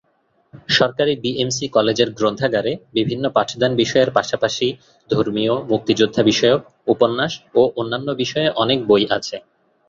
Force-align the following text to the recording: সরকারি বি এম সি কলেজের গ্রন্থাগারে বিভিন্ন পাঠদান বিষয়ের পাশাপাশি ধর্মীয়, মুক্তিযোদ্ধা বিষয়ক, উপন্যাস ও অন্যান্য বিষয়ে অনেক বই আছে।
সরকারি 0.69 1.13
বি 1.23 1.31
এম 1.39 1.49
সি 1.49 1.65
কলেজের 1.69 2.09
গ্রন্থাগারে 2.11 2.71
বিভিন্ন 2.97 3.25
পাঠদান 3.35 3.71
বিষয়ের 3.81 4.09
পাশাপাশি 4.11 4.67
ধর্মীয়, 5.09 5.53
মুক্তিযোদ্ধা 5.71 6.21
বিষয়ক, 6.23 6.61
উপন্যাস 6.87 7.31
ও 7.55 7.61
অন্যান্য 7.75 8.07
বিষয়ে 8.21 8.47
অনেক 8.63 8.79
বই 8.89 9.03
আছে। 9.17 9.35